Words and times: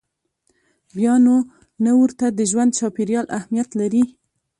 بیا 0.95 1.13
نو 1.25 1.35
نه 1.85 1.91
ورته 2.01 2.25
د 2.31 2.39
ژوند 2.51 2.75
چاپېریال 2.79 3.25
اهمیت 3.37 3.69
لري. 3.79 4.03